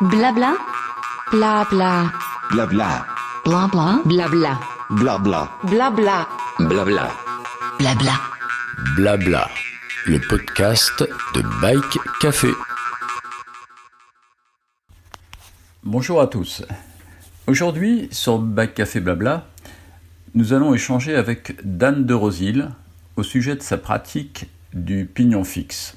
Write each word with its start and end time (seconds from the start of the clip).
Blabla. 0.00 0.56
Blabla. 1.32 2.12
Blabla. 2.52 3.04
Blabla. 3.44 4.00
Blabla. 4.04 4.60
Blabla. 4.90 5.48
Blabla. 5.64 6.28
Blabla. 6.60 7.10
Blabla. 7.80 8.20
Blabla. 8.94 9.48
Le 10.06 10.20
podcast 10.20 11.02
de 11.34 11.42
Bike 11.60 11.98
Café. 12.20 12.50
Bonjour 15.82 16.20
à 16.20 16.28
tous. 16.28 16.62
Aujourd'hui, 17.48 18.08
sur 18.12 18.38
Bike 18.38 18.74
Café 18.74 19.00
Blabla, 19.00 19.48
nous 20.34 20.52
allons 20.52 20.74
échanger 20.74 21.16
avec 21.16 21.56
Dan 21.64 22.06
de 22.06 22.14
Rosil 22.14 22.70
au 23.16 23.24
sujet 23.24 23.56
de 23.56 23.62
sa 23.62 23.76
pratique 23.76 24.48
du 24.72 25.06
pignon 25.06 25.42
fixe. 25.42 25.96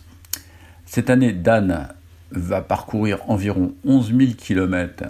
Cette 0.88 1.12
année, 1.12 1.34
Dan 1.34 1.94
va 2.32 2.62
parcourir 2.62 3.20
environ 3.30 3.74
11 3.86 4.14
000 4.18 4.32
km 4.38 5.06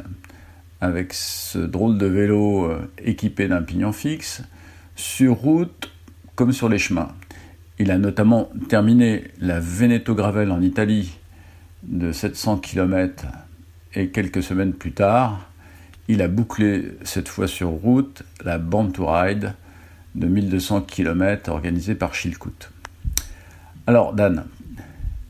avec 0.81 1.13
ce 1.13 1.59
drôle 1.59 1.97
de 1.97 2.07
vélo 2.07 2.65
euh, 2.65 2.91
équipé 3.03 3.47
d'un 3.47 3.61
pignon 3.61 3.91
fixe, 3.91 4.41
sur 4.95 5.35
route 5.35 5.91
comme 6.35 6.51
sur 6.51 6.69
les 6.69 6.79
chemins. 6.79 7.09
Il 7.77 7.91
a 7.91 7.97
notamment 7.97 8.49
terminé 8.67 9.25
la 9.39 9.59
Veneto 9.59 10.15
Gravel 10.15 10.51
en 10.51 10.61
Italie 10.61 11.17
de 11.83 12.11
700 12.11 12.57
km 12.57 13.25
et 13.93 14.09
quelques 14.09 14.43
semaines 14.43 14.73
plus 14.73 14.91
tard, 14.91 15.47
il 16.07 16.21
a 16.21 16.27
bouclé 16.27 16.93
cette 17.03 17.27
fois 17.27 17.47
sur 17.47 17.69
route 17.69 18.23
la 18.43 18.57
Band 18.57 18.91
to 18.91 19.05
Ride 19.05 19.53
de 20.15 20.27
1200 20.27 20.81
km 20.81 21.49
organisée 21.49 21.95
par 21.95 22.13
Chilcoot. 22.13 22.69
Alors 23.87 24.13
Dan, 24.13 24.45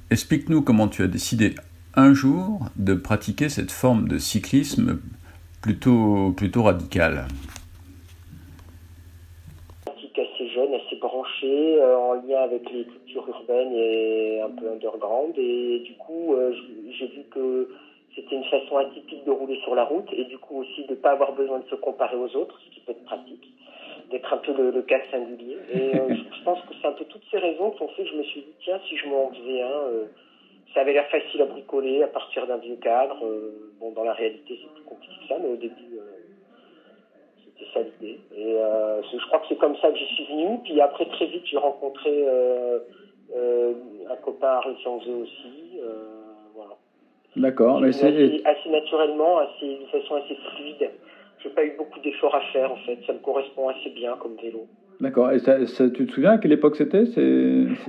explique-nous 0.09 0.61
comment 0.61 0.87
tu 0.87 1.03
as 1.03 1.07
décidé 1.07 1.55
un 1.95 2.13
jour 2.13 2.59
de 2.77 2.93
pratiquer 2.93 3.49
cette 3.49 3.71
forme 3.71 4.07
de 4.07 4.17
cyclisme 4.17 5.01
plutôt, 5.61 6.31
plutôt 6.35 6.63
radicale. 6.63 7.27
Pratique 9.85 10.17
assez 10.17 10.47
jeune, 10.49 10.73
assez 10.73 10.95
branchée, 10.95 11.81
euh, 11.81 11.97
en 11.97 12.13
lien 12.13 12.41
avec 12.43 12.69
les 12.71 12.85
cultures 12.85 13.27
urbaines 13.27 13.73
et 13.73 14.41
un 14.41 14.49
peu 14.49 14.71
underground. 14.71 15.33
Et 15.37 15.79
du 15.79 15.93
coup, 15.95 16.33
euh, 16.33 16.53
j'ai 16.97 17.07
vu 17.07 17.23
que 17.29 17.69
c'était 18.15 18.35
une 18.35 18.45
façon 18.45 18.77
atypique 18.77 19.25
de 19.25 19.31
rouler 19.31 19.59
sur 19.63 19.75
la 19.75 19.83
route 19.83 20.07
et 20.13 20.25
du 20.25 20.37
coup 20.37 20.57
aussi 20.57 20.85
de 20.85 20.91
ne 20.91 20.95
pas 20.95 21.11
avoir 21.11 21.33
besoin 21.33 21.59
de 21.59 21.65
se 21.69 21.75
comparer 21.75 22.15
aux 22.15 22.35
autres, 22.35 22.59
ce 22.65 22.73
qui 22.73 22.79
peut 22.81 22.91
être 22.91 23.03
pratique, 23.05 23.47
d'être 24.09 24.33
un 24.33 24.37
peu 24.37 24.53
le, 24.53 24.71
le 24.71 24.81
cas 24.81 24.99
singulier. 25.11 25.57
Et 25.73 25.95
euh, 25.95 26.07
je, 26.09 26.37
je 26.37 26.43
pense 26.43 26.59
que 26.61 26.73
c'est 26.81 26.87
un 26.87 26.93
peu 26.93 27.05
toutes 27.05 27.23
ces 27.29 27.37
raisons 27.37 27.71
qui 27.71 27.83
ont 27.83 27.89
fait 27.89 28.03
que 28.03 28.09
je 28.09 28.15
me 28.15 28.23
suis 28.23 28.41
dit, 28.41 28.53
tiens, 28.63 28.79
si 28.87 28.95
je 28.95 29.07
m'en 29.07 29.29
faisais 29.29 29.61
un, 29.61 29.67
euh, 29.67 30.05
ça 30.73 30.81
avait 30.81 30.93
l'air 30.93 31.07
facile 31.07 31.41
à 31.41 31.45
bricoler 31.45 32.01
à 32.03 32.07
partir 32.07 32.47
d'un 32.47 32.57
vieux 32.57 32.75
cadre. 32.77 33.25
Euh, 33.25 33.71
bon, 33.79 33.91
dans 33.91 34.03
la 34.03 34.13
réalité, 34.13 34.57
c'est 34.61 34.73
plus 34.73 34.83
compliqué 34.83 35.15
que 35.21 35.27
ça, 35.27 35.39
mais 35.39 35.49
au 35.49 35.55
début, 35.55 35.97
euh, 35.97 36.11
c'était 37.45 37.69
ça 37.73 37.81
l'idée. 37.81 38.17
Et 38.35 38.55
euh, 38.55 39.01
je 39.03 39.25
crois 39.27 39.39
que 39.39 39.45
c'est 39.49 39.57
comme 39.57 39.75
ça 39.77 39.91
que 39.91 39.97
j'y 39.97 40.05
suis 40.15 40.25
venu. 40.25 40.59
Puis 40.63 40.79
après, 40.81 41.05
très 41.05 41.25
vite, 41.25 41.43
j'ai 41.45 41.57
rencontré 41.57 42.25
un 44.09 44.15
copain 44.17 44.59
en 44.85 44.99
faisait 44.99 45.11
aussi. 45.13 45.79
voilà. 46.55 46.75
D'accord, 47.35 47.79
mais 47.79 47.91
C'est 47.93 48.07
assez, 48.07 48.41
assez 48.43 48.69
naturellement, 48.69 49.39
assez, 49.39 49.75
de 49.75 49.85
façon 49.85 50.15
assez 50.15 50.35
fluide. 50.35 50.89
J'ai 51.41 51.49
pas 51.49 51.63
eu 51.63 51.71
beaucoup 51.77 51.99
d'efforts 52.01 52.35
à 52.35 52.41
faire 52.51 52.71
en 52.71 52.75
fait. 52.77 52.99
Ça 53.07 53.13
me 53.13 53.19
correspond 53.19 53.69
assez 53.69 53.89
bien 53.89 54.15
comme 54.17 54.35
vélo. 54.35 54.67
d'accord. 54.99 55.31
Et 55.31 55.39
ça, 55.39 55.65
ça- 55.65 55.89
tu 55.89 56.05
te 56.05 56.11
souviens 56.11 56.31
à 56.31 56.37
quelle 56.37 56.51
époque 56.51 56.75
c'était? 56.75 57.03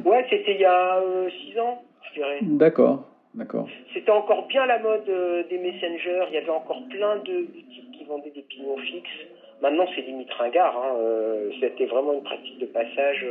Ouais, 0.04 0.24
c'était 0.30 0.54
il 0.54 0.60
y 0.60 0.64
a 0.64 1.00
6 1.44 1.58
ans, 1.58 1.82
je 2.08 2.14
dirais. 2.14 2.38
d'accord, 2.42 3.08
d'accord. 3.34 3.68
C'était 3.94 4.10
encore 4.10 4.46
bien 4.46 4.66
la 4.66 4.78
mode 4.78 5.08
euh, 5.08 5.42
des 5.48 5.58
messengers. 5.58 6.24
Il 6.28 6.34
y 6.34 6.38
avait 6.38 6.50
encore 6.50 6.82
plein 6.88 7.16
de 7.16 7.42
boutiques 7.42 7.90
qui 7.92 8.04
vendaient 8.04 8.30
des 8.30 8.42
pignons 8.42 8.76
fixes. 8.78 9.26
Maintenant, 9.60 9.86
c'est 9.94 10.02
limite 10.02 10.32
ringard. 10.32 10.76
Hein. 10.76 10.96
Euh, 10.98 11.50
C'était 11.60 11.86
vraiment 11.86 12.14
une 12.14 12.22
pratique 12.22 12.58
de 12.58 12.66
passage. 12.66 13.24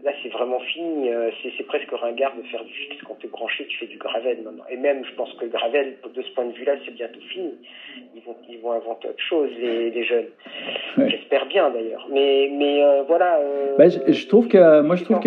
Euh, 0.00 0.04
Là, 0.04 0.12
c'est 0.22 0.28
vraiment 0.30 0.60
fini. 0.60 1.10
Euh, 1.10 1.30
C'est 1.56 1.64
presque 1.66 1.90
ringard 1.90 2.34
de 2.36 2.42
faire 2.48 2.64
du 2.64 2.72
fixe. 2.72 2.96
Quand 3.06 3.16
tu 3.18 3.26
es 3.26 3.30
branché, 3.30 3.66
tu 3.66 3.78
fais 3.78 3.86
du 3.86 3.98
gravel 3.98 4.38
maintenant. 4.44 4.64
Et 4.70 4.76
même, 4.76 5.04
je 5.04 5.12
pense 5.14 5.32
que 5.34 5.44
le 5.44 5.50
gravel, 5.50 5.96
de 6.14 6.22
ce 6.22 6.30
point 6.34 6.46
de 6.46 6.52
vue-là, 6.52 6.74
c'est 6.84 6.94
bientôt 6.94 7.20
fini. 7.30 7.54
Ils 8.14 8.22
vont, 8.22 8.36
ils 8.48 8.58
vont 8.60 8.72
inventer 8.72 9.08
autre 9.08 9.22
chose, 9.22 9.50
les, 9.58 9.90
les 9.90 10.04
jeunes. 10.04 10.26
Ouais. 10.96 11.10
J'espère 11.10 11.46
bien, 11.46 11.70
d'ailleurs. 11.70 12.06
Mais, 12.10 12.48
mais 12.52 12.82
euh, 12.82 13.02
voilà. 13.08 13.38
euh, 13.38 13.76
Bah, 13.76 13.88
je, 13.88 14.12
je 14.12 14.26
trouve 14.28 14.48
a, 14.56 14.82
moi 14.82 14.96
je 14.96 15.04
trouve 15.04 15.20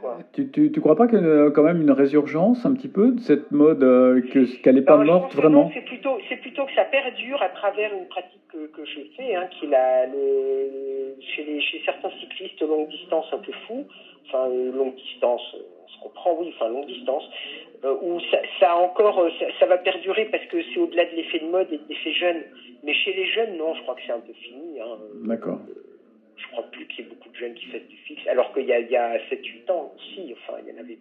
quoi. 0.00 0.18
tu, 0.32 0.50
tu, 0.50 0.72
tu 0.72 0.80
crois 0.80 0.96
pas 0.96 1.06
qu'il 1.06 1.20
y 1.20 1.24
a 1.24 1.50
quand 1.50 1.62
même 1.62 1.80
une 1.82 1.90
résurgence 1.92 2.64
un 2.66 2.72
petit 2.74 2.88
peu 2.88 3.12
de 3.12 3.20
cette 3.20 3.50
mode 3.52 3.82
euh, 3.82 4.20
que 4.32 4.44
qu'elle 4.62 4.74
n'est 4.76 4.82
pas 4.82 4.96
Non, 4.96 5.04
morte 5.04 5.32
que 5.32 5.36
vraiment? 5.36 5.70
C'est 5.74 5.84
plutôt, 5.84 6.18
plutôt 6.40 6.64
que 6.64 6.72
ça 6.74 6.84
perdure 6.84 7.40
à 7.42 7.48
travers 7.50 7.92
une 7.94 8.06
pratique 8.08 8.40
que, 8.50 8.66
que 8.74 8.84
je 8.84 9.00
fais, 9.16 9.34
hein, 9.34 9.46
qui 9.58 9.66
la, 9.66 10.06
le, 10.06 10.12
chez, 11.20 11.44
les, 11.44 11.60
chez 11.60 11.82
certains 11.84 12.10
cyclistes 12.20 12.60
longue 12.60 12.88
distance 12.88 13.26
un 13.32 13.38
peu 13.38 13.52
fous, 13.66 13.86
enfin 14.26 14.48
euh, 14.48 14.72
longue 14.72 14.94
distance, 14.94 15.42
euh, 15.54 15.62
on 15.84 15.88
se 15.88 16.00
comprend, 16.00 16.36
oui, 16.40 16.52
enfin 16.54 16.68
longue 16.68 16.86
distance, 16.86 17.24
euh, 17.84 17.96
où 18.02 18.20
ça, 18.30 18.38
ça 18.60 18.76
encore, 18.76 19.28
ça, 19.38 19.46
ça 19.58 19.66
va 19.66 19.78
perdurer 19.78 20.26
parce 20.26 20.44
que 20.46 20.58
c'est 20.72 20.80
au-delà 20.80 21.04
de 21.06 21.16
l'effet 21.16 21.40
de 21.40 21.46
mode 21.46 21.72
et 21.72 21.78
de 21.78 21.88
l'effet 21.88 22.12
jeune. 22.12 22.42
Mais 22.82 22.94
chez 22.94 23.12
les 23.12 23.26
jeunes, 23.26 23.56
non, 23.56 23.74
je 23.74 23.82
crois 23.82 23.94
que 23.94 24.02
c'est 24.06 24.12
un 24.12 24.20
peu 24.20 24.32
fini. 24.32 24.80
Hein. 24.80 24.98
D'accord. 25.24 25.60
Je 26.36 26.46
crois 26.48 26.64
plus 26.64 26.86
qu'il 26.88 27.04
y 27.04 27.08
ait 27.08 27.10
beaucoup 27.10 27.28
de 27.28 27.36
jeunes 27.36 27.54
qui 27.54 27.66
fassent 27.66 27.88
du 27.88 27.96
fixe, 27.96 28.26
alors 28.26 28.52
qu'il 28.52 28.64
y 28.64 28.72
a, 28.72 28.80
il 28.80 28.90
y 28.90 28.96
a 28.96 29.18
7-8 29.28 29.70
ans 29.70 29.92
aussi, 29.96 30.34
enfin 30.34 30.58
il 30.62 30.72
y 30.72 30.76
en 30.76 30.80
avait 30.80 30.98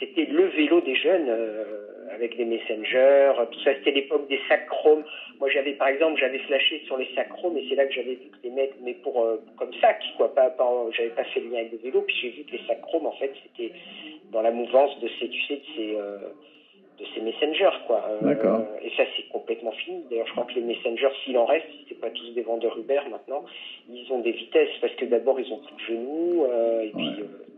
c'était 0.00 0.24
le 0.24 0.46
vélo 0.46 0.80
des 0.80 0.94
jeunes 0.94 1.28
euh, 1.28 1.84
avec 2.14 2.36
des 2.36 2.44
messengers, 2.44 3.32
tout 3.50 3.60
ça. 3.60 3.74
C'était 3.74 3.92
l'époque 3.92 4.28
des 4.28 4.40
sacs 4.48 4.66
chromes. 4.66 5.04
Moi, 5.40 5.48
j'avais 5.50 5.72
par 5.72 5.88
exemple, 5.88 6.18
j'avais 6.20 6.38
flashé 6.38 6.82
sur 6.86 6.96
les 6.96 7.08
sacs 7.14 7.28
chromes 7.30 7.56
et 7.56 7.66
c'est 7.68 7.74
là 7.74 7.86
que 7.86 7.92
j'avais 7.92 8.14
vu 8.14 8.28
que 8.30 8.36
les 8.42 8.50
mecs, 8.50 8.74
mais 8.82 8.94
pour 8.94 9.22
euh, 9.22 9.36
comme 9.56 9.72
sac, 9.80 10.02
quoi, 10.16 10.34
pas, 10.34 10.50
pas 10.50 10.70
j'avais 10.92 11.10
pas 11.10 11.24
fait 11.24 11.40
le 11.40 11.50
lien 11.50 11.58
avec 11.60 11.72
le 11.72 11.78
vélo. 11.78 12.02
Puis 12.02 12.16
j'ai 12.22 12.30
vu 12.30 12.44
que 12.44 12.52
les 12.52 12.66
sacs 12.66 12.82
chromes, 12.82 13.06
en 13.06 13.12
fait, 13.12 13.32
c'était 13.42 13.72
dans 14.32 14.42
la 14.42 14.50
mouvance 14.50 14.98
de 15.00 15.08
ces, 15.18 15.28
tu 15.28 15.40
sais, 15.42 15.56
de 15.56 15.62
ces 15.76 15.96
euh, 15.96 16.18
de 16.98 17.04
ces 17.14 17.20
messengers, 17.20 17.76
quoi. 17.86 18.04
Euh, 18.08 18.18
D'accord. 18.22 18.64
Et 18.82 18.90
ça, 18.96 19.02
c'est 19.16 19.28
complètement 19.28 19.72
fini. 19.72 20.04
D'ailleurs, 20.08 20.28
je 20.28 20.32
crois 20.32 20.44
que 20.44 20.54
les 20.54 20.60
messengers, 20.60 21.08
s'il 21.24 21.36
en 21.36 21.44
reste, 21.44 21.66
c'est 21.88 22.00
pas 22.00 22.10
tous 22.10 22.30
des 22.34 22.42
vendeurs 22.42 22.78
Uber 22.78 23.00
maintenant. 23.10 23.44
Ils 23.90 24.10
ont 24.12 24.20
des 24.20 24.30
vitesses 24.32 24.76
parce 24.80 24.94
que 24.94 25.04
d'abord, 25.04 25.40
ils 25.40 25.52
ont 25.52 25.58
plus 25.58 25.74
de 25.74 25.80
genoux 25.80 26.44
euh, 26.44 26.82
et 26.82 26.90
puis. 26.90 27.08
Ouais. 27.08 27.20
euh, 27.20 27.53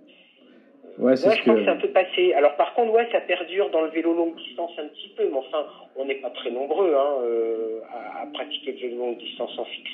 Ouais, 1.06 1.16
c'est 1.16 1.34
je 1.36 1.40
crois 1.42 1.54
que- 1.54 1.58
que 1.60 1.64
c'est 1.64 1.70
un 1.70 1.76
peu 1.76 1.88
passé. 1.88 2.32
Alors 2.34 2.54
par 2.56 2.74
contre, 2.74 2.92
ouais, 2.92 3.06
ça 3.12 3.20
perdure 3.20 3.70
dans 3.70 3.82
le 3.82 3.88
vélo 3.88 4.12
longue 4.12 4.34
distance 4.36 4.72
un 4.78 4.86
petit 4.88 5.08
peu, 5.16 5.24
mais 5.28 5.36
enfin, 5.38 5.64
on 5.96 6.04
n'est 6.04 6.16
pas 6.16 6.30
très 6.30 6.50
nombreux 6.50 6.94
hein, 6.94 7.14
euh, 7.22 7.80
à, 7.92 8.22
à 8.22 8.26
pratiquer 8.26 8.72
le 8.72 8.78
vélo 8.78 8.96
longue 8.98 9.18
distance 9.18 9.56
en 9.58 9.64
fixe. 9.64 9.90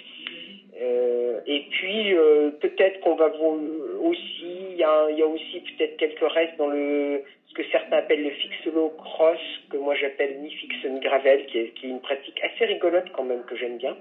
Euh, 0.81 1.41
et 1.47 1.61
puis 1.71 2.15
euh, 2.15 2.51
peut-être 2.61 2.99
qu'on 3.01 3.15
va 3.15 3.29
voir 3.29 3.55
aussi, 4.03 4.47
il 4.73 4.77
y, 4.77 4.83
a, 4.83 5.11
y 5.11 5.23
a 5.23 5.27
aussi 5.27 5.61
peut-être 5.61 5.97
quelques 5.99 6.27
restes 6.33 6.57
dans 6.57 6.69
le 6.69 7.23
ce 7.49 7.55
que 7.55 7.63
certains 7.71 7.99
appellent 7.99 8.23
le 8.23 8.31
fixolo 8.31 8.89
cross, 8.97 9.39
que 9.69 9.77
moi 9.77 9.95
j'appelle 9.95 10.39
ni 10.41 10.51
fixe 10.51 10.83
ni 10.89 11.01
gravel, 11.01 11.45
qui 11.47 11.59
est, 11.59 11.69
qui 11.75 11.87
est 11.87 11.91
une 11.91 12.01
pratique 12.01 12.41
assez 12.43 12.65
rigolote 12.65 13.11
quand 13.13 13.25
même 13.25 13.43
que 13.45 13.55
j'aime 13.57 13.77
bien. 13.77 13.95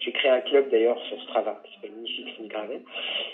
J'ai 0.00 0.12
créé 0.12 0.30
un 0.30 0.40
club 0.40 0.68
d'ailleurs 0.70 0.98
sur 1.06 1.20
Strava, 1.22 1.60
qui 1.64 1.74
s'appelle 1.74 1.92
ni 1.92 2.08
fixe 2.08 2.38
ni 2.38 2.48
gravel. 2.48 2.80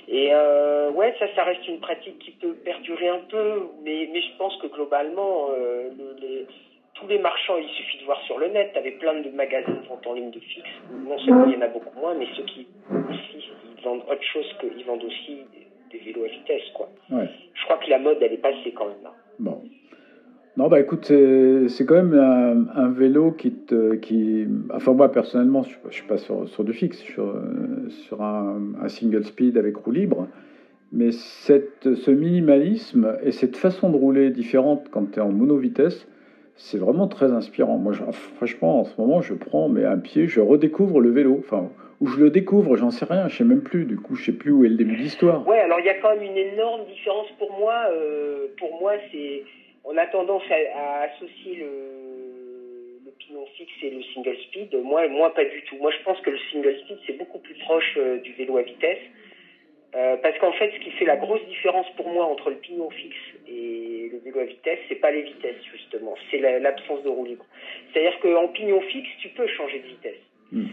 Et 0.08 0.28
euh, 0.32 0.90
ouais, 0.90 1.14
ça, 1.18 1.26
ça 1.34 1.42
reste 1.44 1.66
une 1.68 1.78
pratique 1.80 2.18
qui 2.18 2.30
peut 2.32 2.54
perdurer 2.54 3.08
un 3.08 3.20
peu, 3.20 3.62
mais, 3.82 4.08
mais 4.12 4.20
je 4.22 4.30
pense 4.38 4.56
que 4.58 4.66
globalement, 4.66 5.48
euh, 5.50 5.88
le- 5.96 6.16
les, 6.20 6.46
tous 6.94 7.06
les 7.06 7.18
marchands, 7.18 7.56
il 7.56 7.68
suffit 7.70 7.98
de 7.98 8.04
voir 8.04 8.20
sur 8.22 8.38
le 8.38 8.48
net, 8.48 8.70
t'avais 8.72 8.90
plein 8.92 9.14
de 9.14 9.28
magasins 9.30 9.72
de 9.72 9.86
vente 9.88 10.06
en 10.06 10.12
ligne 10.14 10.30
de 10.30 10.40
fixe. 10.40 10.68
Non 11.06 11.18
seulement 11.18 11.46
il 11.46 11.54
y 11.54 11.56
en 11.56 11.62
a 11.62 11.68
beaucoup 11.68 11.98
moins, 11.98 12.14
mais 12.14 12.26
ceux 12.36 12.44
qui 12.44 12.66
aussi, 13.10 13.48
ils 13.76 13.82
vendent 13.82 14.02
autre 14.08 14.22
chose 14.22 14.52
que, 14.60 14.66
ils 14.76 14.84
vendent 14.84 15.04
aussi 15.04 15.38
des, 15.52 15.98
des 15.98 16.04
vélos 16.04 16.24
à 16.24 16.28
vitesse, 16.28 16.68
quoi. 16.74 16.88
Ouais. 17.10 17.28
Je 17.54 17.64
crois 17.64 17.78
que 17.78 17.88
la 17.90 17.98
mode, 17.98 18.18
elle 18.22 18.32
est 18.32 18.36
passée 18.38 18.72
quand 18.74 18.86
même 18.86 19.02
là. 19.02 19.12
Bon. 19.38 19.62
Non, 20.60 20.68
bah 20.68 20.78
écoute, 20.78 21.06
c'est 21.06 21.86
quand 21.86 21.94
même 21.94 22.68
un, 22.74 22.90
vélo 22.90 23.32
qui 23.32 23.50
te. 23.50 23.94
Qui... 23.94 24.46
Enfin, 24.74 24.92
moi 24.92 25.10
personnellement, 25.10 25.62
je 25.62 25.74
ne 25.86 25.90
suis 25.90 26.06
pas 26.06 26.18
sur, 26.18 26.46
sur 26.50 26.64
du 26.64 26.74
fixe, 26.74 26.98
sur, 26.98 27.34
sur 27.88 28.20
un, 28.20 28.74
un 28.82 28.88
single 28.88 29.24
speed 29.24 29.56
avec 29.56 29.76
roue 29.76 29.90
libre. 29.90 30.28
Mais 30.92 31.12
cette, 31.12 31.94
ce 31.94 32.10
minimalisme 32.10 33.16
et 33.22 33.32
cette 33.32 33.56
façon 33.56 33.88
de 33.88 33.96
rouler 33.96 34.28
différente 34.28 34.88
quand 34.90 35.10
tu 35.12 35.18
es 35.18 35.22
en 35.22 35.32
monovitesse, 35.32 36.06
c'est 36.56 36.76
vraiment 36.76 37.08
très 37.08 37.32
inspirant. 37.32 37.78
Moi, 37.78 37.94
je- 37.94 38.02
franchement, 38.36 38.80
en 38.80 38.84
ce 38.84 39.00
moment, 39.00 39.22
je 39.22 39.32
prends 39.32 39.70
mais 39.70 39.86
un 39.86 39.96
pied, 39.96 40.26
je 40.26 40.42
redécouvre 40.42 41.00
le 41.00 41.08
vélo. 41.08 41.38
Enfin, 41.38 41.70
où 42.02 42.06
je 42.06 42.20
le 42.20 42.28
découvre, 42.28 42.76
j'en 42.76 42.90
sais 42.90 43.06
rien, 43.06 43.28
je 43.28 43.38
sais 43.38 43.44
même 43.44 43.62
plus. 43.62 43.86
Du 43.86 43.96
coup, 43.96 44.14
je 44.14 44.26
sais 44.26 44.32
plus 44.32 44.50
où 44.52 44.66
est 44.66 44.68
le 44.68 44.76
début 44.76 44.96
de 44.96 45.00
l'histoire. 45.00 45.48
Ouais, 45.48 45.60
alors 45.60 45.80
il 45.80 45.86
y 45.86 45.88
a 45.88 45.98
quand 46.02 46.14
même 46.14 46.22
une 46.22 46.36
énorme 46.36 46.82
différence 46.84 47.28
pour 47.38 47.50
moi. 47.58 47.76
euh, 47.94 48.48
pour 48.58 48.78
moi, 48.78 48.92
c'est 49.10 49.42
on 49.84 49.96
a 49.96 50.06
tendance 50.06 50.42
à, 50.50 50.78
à 50.78 51.02
associer 51.04 51.56
le, 51.56 53.00
le 53.04 53.10
pignon 53.18 53.46
fixe 53.56 53.72
et 53.82 53.90
le 53.90 54.02
single 54.14 54.36
speed. 54.48 54.74
Moi, 54.82 55.08
moi 55.08 55.34
pas 55.34 55.44
du 55.44 55.62
tout. 55.62 55.76
Moi, 55.76 55.90
je 55.90 56.02
pense 56.04 56.20
que 56.20 56.30
le 56.30 56.38
single 56.50 56.76
speed 56.80 56.98
c'est 57.06 57.18
beaucoup 57.18 57.38
plus 57.38 57.54
proche 57.54 57.94
euh, 57.96 58.18
du 58.20 58.32
vélo 58.32 58.56
à 58.58 58.62
vitesse. 58.62 59.02
Euh, 59.94 60.16
parce 60.18 60.38
qu'en 60.38 60.52
fait, 60.52 60.70
ce 60.72 60.78
qui 60.84 60.90
fait 60.92 61.04
la 61.04 61.16
grosse 61.16 61.44
différence 61.46 61.86
pour 61.96 62.08
moi 62.08 62.24
entre 62.24 62.50
le 62.50 62.56
pignon 62.56 62.90
fixe 62.90 63.16
et 63.48 64.08
les, 64.12 64.18
vélos 64.24 64.40
à 64.40 64.44
vitesse, 64.44 64.78
c'est 64.88 65.00
pas 65.00 65.10
les 65.10 65.22
vitesses 65.22 65.64
justement, 65.72 66.14
c'est 66.30 66.38
l'absence 66.38 67.02
de 67.02 67.08
roue 67.08 67.24
libre. 67.24 67.44
C'est-à-dire 67.92 68.16
qu'en 68.20 68.46
pignon 68.48 68.80
fixe, 68.82 69.08
tu 69.18 69.30
peux 69.30 69.48
changer 69.48 69.80
de 69.80 69.86
vitesse. 69.88 70.20
Hmm. 70.52 70.66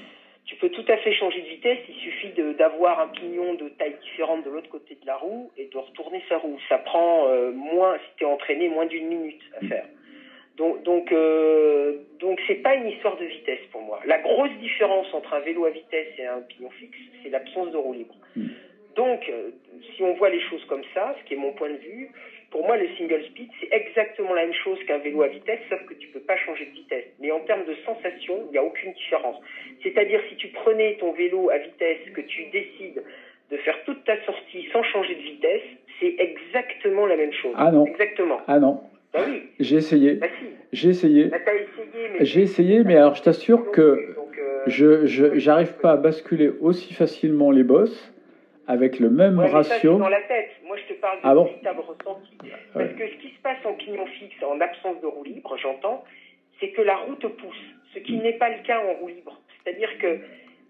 Tu 0.48 0.56
peux 0.56 0.70
tout 0.70 0.86
à 0.88 0.98
fait 0.98 1.14
changer 1.14 1.42
de 1.42 1.48
vitesse, 1.48 1.80
il 1.90 1.96
suffit 1.96 2.32
d'avoir 2.58 3.02
un 3.02 3.10
pignon 3.10 3.54
de 3.56 3.68
taille 3.70 3.98
différente 4.02 4.46
de 4.46 4.50
l'autre 4.50 4.70
côté 4.70 4.96
de 4.96 5.06
la 5.06 5.18
roue 5.18 5.52
et 5.58 5.66
de 5.66 5.78
retourner 5.78 6.24
sa 6.30 6.38
roue. 6.38 6.58
Ça 6.70 6.78
prend 6.78 7.28
euh, 7.28 7.52
moins, 7.52 7.98
si 7.98 8.18
tu 8.18 8.24
es 8.24 8.28
entraîné, 8.28 8.70
moins 8.70 8.86
d'une 8.86 9.08
minute 9.08 9.42
à 9.62 9.66
faire. 9.68 9.86
Donc, 10.56 10.84
donc, 10.84 11.12
euh, 11.12 11.98
donc 12.20 12.40
c'est 12.48 12.64
pas 12.64 12.76
une 12.76 12.88
histoire 12.88 13.18
de 13.18 13.26
vitesse 13.26 13.60
pour 13.72 13.82
moi. 13.82 14.00
La 14.06 14.20
grosse 14.20 14.54
différence 14.62 15.14
entre 15.14 15.34
un 15.34 15.40
vélo 15.42 15.66
à 15.66 15.70
vitesse 15.70 16.14
et 16.18 16.26
un 16.26 16.42
pignon 16.42 16.70
fixe, 16.72 16.98
c'est 17.22 17.30
l'absence 17.30 17.72
de 17.72 17.78
roue 17.78 17.94
libre. 17.94 18.16
Hmm. 18.36 18.48
Donc, 18.96 19.30
euh, 19.30 19.52
si 19.96 20.02
on 20.02 20.14
voit 20.14 20.30
les 20.30 20.42
choses 20.42 20.64
comme 20.66 20.82
ça, 20.94 21.16
ce 21.20 21.28
qui 21.28 21.36
est 21.36 21.38
mon 21.38 21.52
point 21.54 21.70
de 21.70 21.76
vue, 21.76 22.10
pour 22.52 22.66
moi, 22.66 22.78
le 22.78 22.88
single 22.98 23.24
speed, 23.26 23.50
c'est 23.60 23.70
exactement 23.72 24.34
la 24.34 24.44
même 24.44 24.54
chose 24.54 24.78
qu'un 24.88 25.00
vélo 25.00 25.22
à 25.22 25.28
vitesse, 25.28 25.60
sauf 25.70 25.84
que 25.86 25.94
tu 25.96 26.08
peux 26.08 26.20
pas 26.20 26.38
changer 26.38 26.66
de 26.66 26.72
vitesse. 26.72 27.06
Mais 27.20 27.32
en 27.32 27.42
termes 27.42 27.66
de 27.66 27.76
sensation, 27.86 28.44
il 28.48 28.52
n'y 28.52 28.58
a 28.58 28.64
aucune 28.64 28.94
différence. 28.94 29.38
C'est-à-dire, 29.84 30.22
si 30.30 30.36
tu 30.38 30.48
prenais 30.50 30.98
ton 31.00 31.12
vélo 31.12 31.50
à 31.50 31.58
vitesse, 31.58 31.98
que 32.14 32.22
tu 32.22 32.46
décides 32.46 33.04
de 33.52 33.58
faire 33.58 33.76
toute 33.86 34.04
ta 34.06 34.24
sortie 34.26 34.68
sans 34.72 34.84
changer 34.84 35.16
de 35.16 35.22
vitesse, 35.22 35.62
c'est 36.00 36.16
exactement 36.20 37.06
la 37.06 37.18
même 37.18 37.34
chose. 37.34 37.54
Ah 37.58 37.72
non. 37.72 37.86
Exactement. 37.86 38.40
Ah 38.48 38.60
non. 38.60 38.82
Bah 39.14 39.22
oui. 39.28 39.44
J'ai 39.60 39.78
essayé. 39.78 40.16
Bah 40.16 40.28
J'ai 40.72 40.90
essayé. 40.90 41.26
Bah, 41.26 41.38
essayé 41.38 42.10
mais 42.14 42.26
J'ai 42.26 42.42
essayé, 42.42 42.84
mais 42.84 42.96
alors 42.96 43.16
je 43.16 43.24
t'assure 43.24 43.72
que 43.72 43.82
euh, 43.82 44.64
je 44.68 45.06
j'arrive 45.38 45.78
pas 45.78 45.94
à 45.94 45.98
basculer 45.98 46.50
aussi 46.62 46.94
facilement 46.94 47.52
les 47.52 47.64
bosses 47.64 48.14
avec 48.68 49.00
le 49.00 49.10
même 49.10 49.40
ouais, 49.40 49.50
ratio. 49.50 49.94
Ça, 49.94 50.00
dans 50.00 50.10
la 50.10 50.22
tête. 50.22 50.50
Moi, 50.66 50.76
je 50.78 50.94
te 50.94 51.00
parle 51.00 51.18
de 51.18 51.22
ah 51.24 51.34
bon 51.34 51.46
véritable 51.46 51.80
ressenti. 51.80 52.37
Parce 52.78 52.94
que 52.94 53.08
ce 53.08 53.16
qui 53.16 53.30
se 53.30 53.42
passe 53.42 53.66
en 53.66 53.74
pignon 53.74 54.06
fixe, 54.06 54.42
en 54.44 54.60
absence 54.62 55.02
de 55.02 55.08
roue 55.08 55.24
libre, 55.24 55.58
j'entends, 55.58 56.04
c'est 56.60 56.70
que 56.70 56.82
la 56.82 56.98
roue 56.98 57.16
te 57.16 57.28
pousse, 57.28 57.64
ce 57.94 58.00
qui 58.00 58.18
n'est 58.18 58.34
pas 58.34 58.50
le 58.50 58.64
cas 58.64 58.80
en 58.80 58.94
roue 58.94 59.10
libre. 59.10 59.40
C'est-à-dire 59.64 59.98
que 60.00 60.20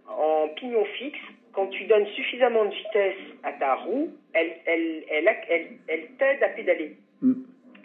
en 0.07 0.47
pignon 0.49 0.85
fixe, 0.85 1.19
quand 1.53 1.67
tu 1.67 1.85
donnes 1.85 2.07
suffisamment 2.07 2.65
de 2.65 2.73
vitesse 2.73 3.17
à 3.43 3.51
ta 3.53 3.75
roue, 3.75 4.09
elle, 4.33 4.53
elle, 4.65 5.03
elle, 5.09 5.35
elle, 5.49 5.67
elle 5.87 6.07
t'aide 6.17 6.43
à 6.43 6.49
pédaler. 6.49 6.95
Mm. 7.21 7.33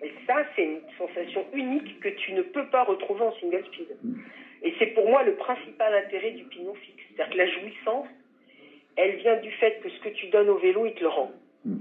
Et 0.03 0.13
ça, 0.27 0.45
c'est 0.55 0.65
une 0.65 0.81
sensation 0.99 1.47
unique 1.55 2.01
que 2.01 2.09
tu 2.09 2.33
ne 2.33 2.43
peux 2.43 2.67
pas 2.67 2.85
retrouver 2.85 3.23
en 3.23 3.33
single 3.37 3.65
speed. 3.67 3.89
Mm. 4.03 4.15
Et 4.65 4.75
c'est 4.79 4.89
pour 4.89 5.09
moi 5.09 5.23
le 5.23 5.35
principal 5.35 5.95
intérêt 5.95 6.33
du 6.33 6.45
pignon 6.45 6.75
fixe. 6.75 7.03
C'est-à-dire 7.09 7.33
que 7.33 7.39
la 7.39 7.47
jouissance, 7.47 8.07
elle 8.97 9.17
vient 9.17 9.37
du 9.37 9.51
fait 9.53 9.81
que 9.83 9.89
ce 9.89 10.01
que 10.01 10.11
tu 10.11 10.27
donnes 10.29 10.51
au 10.51 10.59
vélo, 10.59 10.87
il 10.87 10.95
te 10.95 11.01
le 11.01 11.09
rend. 11.09 11.33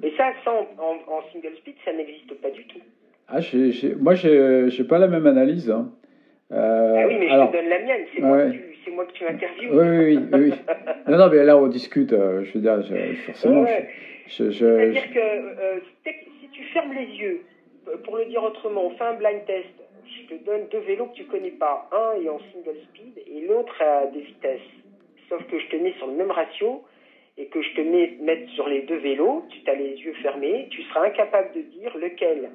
Et 0.04 0.14
ça, 0.16 0.32
ça 0.44 0.52
en, 0.52 1.22
single 1.32 1.56
speed, 1.58 1.76
ça 1.84 1.94
n'existe 1.94 2.34
pas 2.42 2.52
du 2.52 2.66
tout. 2.66 2.80
Ah, 3.28 3.40
j'ai, 3.40 3.96
moi, 3.96 4.14
j'ai 4.14 4.84
pas 4.84 5.00
la 5.00 5.08
même 5.08 5.26
analyse. 5.26 5.72
Hein. 5.72 5.92
Euh, 6.52 6.96
ah 6.98 7.08
oui, 7.08 7.16
mais 7.18 7.30
je 7.30 7.48
te 7.48 7.52
donne 7.52 7.70
la 7.70 7.80
mienne, 7.80 8.02
c'est 8.14 8.22
moi, 8.22 8.46
moi, 8.94 9.06
que 9.06 9.14
tu 9.14 9.26
interviews. 9.26 9.72
Oui, 9.72 9.88
oui, 9.88 10.20
oui. 10.34 10.54
non, 11.08 11.18
non, 11.18 11.30
mais 11.30 11.44
là, 11.46 11.58
on 11.58 11.68
discute, 11.68 12.12
euh, 12.12 12.44
je 12.44 12.54
veux 12.54 12.60
dire, 12.60 12.84
forcément. 13.26 13.66
C'est-à-dire 14.28 15.14
que 15.14 15.20
euh, 15.20 15.80
si 16.04 16.50
tu 16.52 16.64
fermes 16.66 16.94
les 16.94 17.08
yeux, 17.16 17.42
pour 18.04 18.18
le 18.18 18.26
dire 18.26 18.44
autrement, 18.44 18.86
on 18.86 18.90
fait 18.92 19.04
un 19.04 19.14
blind 19.14 19.46
test, 19.46 19.68
je 20.06 20.36
te 20.36 20.44
donne 20.44 20.68
deux 20.72 20.80
vélos 20.80 21.06
que 21.08 21.16
tu 21.16 21.24
connais 21.26 21.52
pas. 21.52 21.90
Un 21.92 22.22
est 22.22 22.30
en 22.30 22.40
single 22.52 22.78
speed 22.90 23.18
et 23.18 23.48
l'autre 23.48 23.82
a 23.82 24.08
des 24.08 24.22
vitesses. 24.22 24.60
Sauf 25.30 25.44
que 25.46 25.58
je 25.58 25.68
te 25.68 25.76
mets 25.78 25.94
sur 25.98 26.08
le 26.08 26.14
même 26.14 26.32
ratio 26.32 26.84
et 27.38 27.48
que 27.48 27.62
je 27.62 27.74
te 27.76 27.82
mets 27.82 28.18
mettre 28.22 28.50
sur 28.52 28.68
les 28.68 28.82
deux 28.82 28.98
vélos, 28.98 29.46
tu 29.50 29.70
as 29.70 29.76
les 29.76 29.96
yeux 29.96 30.14
fermés, 30.22 30.68
tu 30.70 30.84
seras 30.84 31.06
incapable 31.06 31.54
de 31.56 31.62
dire 31.62 31.96
lequel 31.98 32.50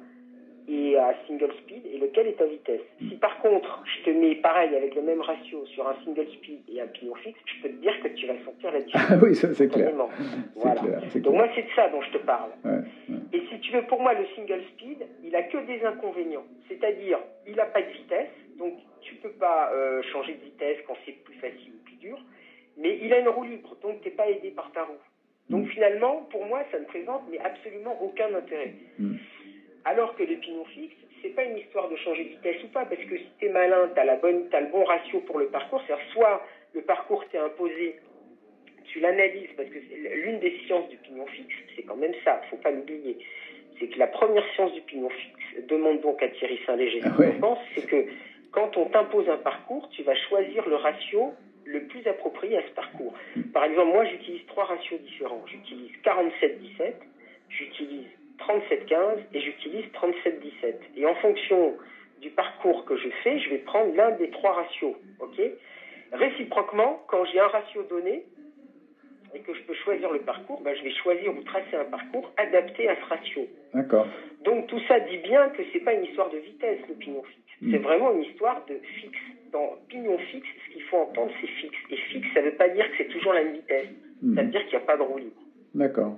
est 0.69 0.97
à 0.97 1.15
single 1.25 1.51
speed 1.59 1.85
et 1.85 1.97
lequel 1.97 2.27
est 2.27 2.41
à 2.41 2.45
vitesse. 2.45 2.81
Si 2.99 3.15
par 3.15 3.39
contre 3.39 3.83
je 3.85 4.03
te 4.03 4.09
mets 4.09 4.35
pareil 4.35 4.75
avec 4.75 4.95
le 4.95 5.01
même 5.01 5.21
ratio 5.21 5.65
sur 5.67 5.87
un 5.87 5.95
single 6.03 6.27
speed 6.33 6.59
et 6.69 6.81
un 6.81 6.87
pignon 6.87 7.15
fixe, 7.15 7.39
je 7.45 7.61
peux 7.61 7.69
te 7.69 7.81
dire 7.81 7.93
que 8.01 8.09
tu 8.09 8.27
vas 8.27 8.33
sentir 8.43 8.71
la 8.71 8.81
différence. 8.81 9.11
Ah 9.11 9.19
oui, 9.23 9.35
ça 9.35 9.53
c'est 9.53 9.69
clair. 9.69 9.93
Voilà. 10.55 10.81
Donc 11.15 11.33
moi 11.33 11.47
c'est 11.55 11.63
de 11.63 11.69
ça 11.75 11.87
dont 11.89 12.01
je 12.01 12.11
te 12.11 12.17
parle. 12.17 12.51
Et 13.33 13.41
si 13.49 13.59
tu 13.59 13.71
veux, 13.71 13.83
pour 13.83 14.01
moi 14.01 14.13
le 14.13 14.25
single 14.35 14.61
speed, 14.73 15.05
il 15.23 15.35
a 15.35 15.43
que 15.43 15.57
des 15.65 15.83
inconvénients. 15.85 16.45
C'est-à-dire, 16.67 17.19
il 17.45 17.55
n'a 17.55 17.65
pas 17.65 17.81
de 17.81 17.91
vitesse, 17.91 18.29
donc 18.57 18.73
tu 19.01 19.15
peux 19.15 19.31
pas 19.31 19.71
euh, 19.73 20.01
changer 20.11 20.33
de 20.33 20.43
vitesse 20.43 20.77
quand 20.87 20.95
c'est 21.05 21.13
plus 21.23 21.35
facile 21.35 21.73
ou 21.75 21.83
plus 21.85 21.95
dur. 21.95 22.17
Mais 22.77 22.99
il 23.01 23.11
a 23.13 23.19
une 23.19 23.29
roue 23.29 23.43
libre, 23.43 23.75
donc 23.81 24.01
tu 24.01 24.09
n'es 24.09 24.15
pas 24.15 24.29
aidé 24.29 24.51
par 24.51 24.71
ta 24.71 24.83
roue. 24.83 25.01
Donc 25.49 25.65
mm. 25.65 25.69
finalement, 25.69 26.27
pour 26.29 26.45
moi, 26.45 26.63
ça 26.71 26.79
ne 26.79 26.85
présente 26.85 27.23
mais 27.29 27.39
absolument 27.39 28.01
aucun 28.01 28.33
intérêt. 28.33 28.73
Mm. 28.99 29.15
Alors 29.85 30.15
que 30.15 30.23
le 30.23 30.35
pignon 30.35 30.65
fixe, 30.65 30.95
c'est 31.21 31.29
pas 31.29 31.43
une 31.43 31.57
histoire 31.57 31.89
de 31.89 31.95
changer 31.95 32.25
de 32.25 32.29
vitesse 32.29 32.63
ou 32.63 32.67
pas, 32.67 32.85
parce 32.85 33.01
que 33.01 33.17
si 33.17 33.27
tu 33.39 33.45
es 33.45 33.49
malin, 33.49 33.89
tu 33.93 33.99
as, 33.99 34.03
as, 34.03 34.61
le 34.61 34.71
bon 34.71 34.83
ratio 34.83 35.19
pour 35.21 35.39
le 35.39 35.47
parcours, 35.47 35.81
c'est-à-dire 35.87 36.05
soit 36.13 36.45
le 36.73 36.81
parcours 36.81 37.25
t'est 37.31 37.37
imposé, 37.37 37.95
tu 38.85 38.99
l'analyses, 38.99 39.49
parce 39.55 39.69
que 39.69 39.79
l'une 40.15 40.39
des 40.39 40.57
sciences 40.65 40.87
du 40.89 40.97
pignon 40.97 41.25
fixe, 41.27 41.55
c'est 41.75 41.83
quand 41.83 41.95
même 41.95 42.13
ça, 42.23 42.41
faut 42.49 42.57
pas 42.57 42.71
l'oublier. 42.71 43.17
C'est 43.79 43.87
que 43.87 43.99
la 43.99 44.07
première 44.07 44.45
science 44.53 44.73
du 44.73 44.81
pignon 44.81 45.09
fixe 45.09 45.67
demande 45.67 46.01
donc 46.01 46.21
à 46.21 46.27
Thierry 46.29 46.59
Saint-Léger 46.65 47.01
ah 47.05 47.11
pense, 47.39 47.59
c'est 47.75 47.85
que 47.87 48.05
quand 48.51 48.75
on 48.77 48.85
t'impose 48.85 49.29
un 49.29 49.37
parcours, 49.37 49.89
tu 49.89 50.03
vas 50.03 50.15
choisir 50.15 50.67
le 50.67 50.75
ratio 50.75 51.33
le 51.67 51.81
plus 51.83 52.05
approprié 52.07 52.57
à 52.57 52.61
ce 52.63 52.73
parcours. 52.73 53.13
Par 53.53 53.63
exemple, 53.65 53.91
moi, 53.91 54.05
j'utilise 54.05 54.45
trois 54.47 54.65
ratios 54.65 54.99
différents. 55.01 55.43
J'utilise 55.47 55.91
47-17, 56.03 56.93
j'utilise 57.49 58.07
37-15 58.39 59.19
et 59.33 59.41
j'utilise 59.41 59.85
37-17. 59.93 60.75
Et 60.95 61.05
en 61.05 61.15
fonction 61.15 61.75
du 62.21 62.29
parcours 62.29 62.85
que 62.85 62.95
je 62.97 63.09
fais, 63.23 63.39
je 63.39 63.49
vais 63.49 63.59
prendre 63.59 63.93
l'un 63.95 64.11
des 64.11 64.29
trois 64.29 64.53
ratios. 64.53 64.95
ok? 65.19 65.41
Réciproquement, 66.13 67.03
quand 67.07 67.25
j'ai 67.25 67.39
un 67.39 67.47
ratio 67.47 67.83
donné 67.83 68.23
et 69.35 69.39
que 69.39 69.53
je 69.53 69.61
peux 69.63 69.73
choisir 69.73 70.11
le 70.11 70.19
parcours, 70.19 70.61
ben, 70.61 70.73
je 70.75 70.83
vais 70.83 70.91
choisir 70.91 71.35
ou 71.35 71.43
tracer 71.43 71.75
un 71.75 71.85
parcours 71.85 72.31
adapté 72.37 72.87
à 72.87 72.95
ce 72.95 73.05
ratio. 73.05 73.47
D'accord. 73.73 74.07
Donc 74.43 74.67
tout 74.67 74.79
ça 74.87 74.99
dit 75.01 75.17
bien 75.17 75.49
que 75.49 75.63
c'est 75.73 75.81
pas 75.81 75.93
une 75.93 76.05
histoire 76.05 76.29
de 76.29 76.37
vitesse, 76.37 76.79
le 76.87 76.95
pignon 76.95 77.23
fixe. 77.23 77.61
Hmm. 77.61 77.71
C'est 77.71 77.77
vraiment 77.79 78.13
une 78.13 78.23
histoire 78.23 78.65
de 78.65 78.75
fixe. 78.99 79.19
Dans 79.51 79.77
pignon 79.89 80.17
fixe, 80.17 80.47
ce 80.65 80.76
faut 80.89 80.97
entendre, 80.97 81.31
c'est 81.41 81.47
fixe. 81.47 81.77
Et 81.89 81.97
fixe, 81.97 82.27
ça 82.33 82.41
ne 82.41 82.47
veut 82.47 82.55
pas 82.55 82.69
dire 82.69 82.89
que 82.91 82.97
c'est 82.97 83.09
toujours 83.09 83.33
la 83.33 83.43
même 83.43 83.53
vitesse. 83.53 83.87
Hmm. 84.21 84.35
Ça 84.35 84.41
veut 84.43 84.49
dire 84.49 84.61
qu'il 84.65 84.77
n'y 84.77 84.83
a 84.83 84.87
pas 84.87 84.97
de 84.97 85.03
roue 85.03 85.17
libre. 85.17 85.41
D'accord. 85.75 86.17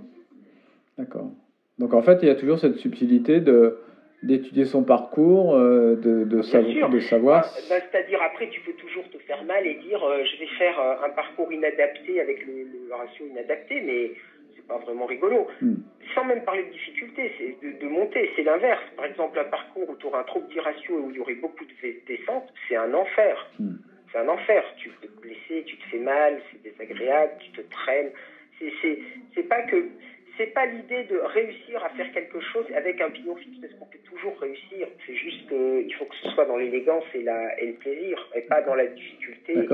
D'accord. 0.97 1.31
Donc 1.77 1.93
en 1.93 2.01
fait, 2.01 2.19
il 2.21 2.27
y 2.27 2.31
a 2.31 2.35
toujours 2.35 2.59
cette 2.59 2.75
subtilité 2.77 3.39
de 3.39 3.77
d'étudier 4.21 4.65
son 4.65 4.83
parcours, 4.83 5.55
euh, 5.55 5.95
de, 5.95 6.25
de, 6.25 6.35
de 6.35 6.99
savoir. 6.99 7.41
Bah, 7.41 7.49
bah, 7.69 7.75
c'est-à-dire 7.89 8.21
après, 8.21 8.49
tu 8.49 8.59
peux 8.59 8.73
toujours 8.73 9.09
te 9.11 9.17
faire 9.19 9.41
mal 9.45 9.65
et 9.65 9.75
dire 9.75 10.03
euh, 10.03 10.25
je 10.25 10.39
vais 10.39 10.49
faire 10.57 10.77
euh, 10.77 11.05
un 11.05 11.09
parcours 11.11 11.49
inadapté 11.53 12.19
avec 12.19 12.45
le, 12.45 12.67
le 12.89 12.93
ratio 12.93 13.25
inadapté, 13.27 13.79
mais 13.79 14.11
pas 14.69 14.77
vraiment 14.77 15.05
rigolo. 15.05 15.47
Hmm. 15.61 15.75
Sans 16.15 16.23
même 16.23 16.43
parler 16.45 16.63
de 16.63 16.71
difficulté, 16.71 17.31
c'est 17.37 17.81
de, 17.81 17.87
monter, 17.87 18.29
c'est 18.35 18.43
l'inverse. 18.43 18.83
Par 18.95 19.05
exemple, 19.05 19.37
un 19.39 19.49
parcours 19.49 19.89
où 19.89 19.95
tu 19.95 20.05
auras 20.05 20.21
un 20.21 20.23
trop 20.23 20.39
petit 20.41 20.59
ratio 20.59 20.97
et 20.97 21.01
où 21.01 21.09
il 21.11 21.17
y 21.17 21.19
aurait 21.19 21.35
beaucoup 21.35 21.65
de 21.65 22.05
descentes, 22.07 22.53
c'est 22.67 22.77
un 22.77 22.93
enfer. 22.93 23.47
Hmm. 23.59 23.75
C'est 24.11 24.19
un 24.19 24.27
enfer. 24.27 24.63
Tu 24.77 24.89
peux 24.89 25.07
te 25.07 25.21
blesser, 25.21 25.63
tu 25.65 25.77
te 25.77 25.83
fais 25.91 25.99
mal, 25.99 26.39
c'est 26.51 26.61
désagréable, 26.63 27.33
tu 27.39 27.51
te 27.51 27.61
traînes. 27.69 28.11
C'est 28.59 29.43
pas 29.43 29.61
que 29.63 29.85
c'est 30.37 30.53
pas 30.53 30.65
l'idée 30.65 31.03
de 31.03 31.17
réussir 31.17 31.83
à 31.83 31.89
faire 31.89 32.09
quelque 32.13 32.39
chose 32.39 32.65
avec 32.75 33.01
un 33.01 33.09
pignon 33.09 33.35
fixe 33.35 33.57
parce 33.59 33.73
qu'on 33.73 33.85
peut 33.85 33.99
toujours 34.09 34.39
réussir. 34.39 34.87
C'est 35.05 35.15
juste 35.15 35.49
qu'il 35.49 35.93
faut 35.95 36.05
que 36.05 36.15
ce 36.23 36.29
soit 36.29 36.45
dans 36.45 36.55
l'élégance 36.55 37.03
et, 37.13 37.19
et 37.19 37.67
le 37.67 37.73
plaisir 37.73 38.17
et 38.33 38.41
pas 38.41 38.61
dans 38.61 38.75
la 38.75 38.87
difficulté. 38.87 39.67